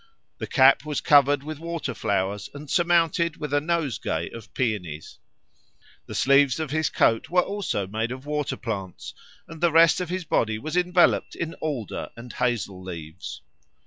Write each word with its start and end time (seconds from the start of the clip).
The 0.39 0.47
cap 0.47 0.83
was 0.83 0.99
covered 0.99 1.43
with 1.43 1.59
water 1.59 1.93
flowers 1.93 2.49
and 2.55 2.67
surmounted 2.67 3.37
with 3.37 3.53
a 3.53 3.61
nosegay 3.61 4.31
of 4.31 4.51
peonies. 4.55 5.19
The 6.07 6.15
sleeves 6.15 6.59
of 6.59 6.71
his 6.71 6.89
coat 6.89 7.29
were 7.29 7.43
also 7.43 7.85
made 7.85 8.11
of 8.11 8.25
water 8.25 8.57
plants, 8.57 9.13
and 9.47 9.61
the 9.61 9.71
rest 9.71 10.01
of 10.01 10.09
his 10.09 10.25
body 10.25 10.57
was 10.57 10.75
enveloped 10.75 11.35
in 11.35 11.53
alder 11.61 12.09
and 12.17 12.33
hazel 12.33 12.81
leaves. 12.83 13.43